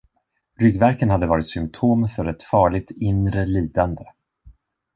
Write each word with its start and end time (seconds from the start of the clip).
Ryggvärken 0.59 1.09
hade 1.09 1.27
varit 1.27 1.47
symtom 1.47 2.07
för 2.07 2.25
ett 2.25 2.43
farligt 2.43 2.91
inre 2.95 3.45
lidande. 3.45 4.03